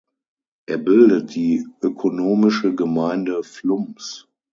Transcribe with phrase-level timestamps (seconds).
[0.65, 4.27] Er bildet die Ökonomische Gemeinde Flums.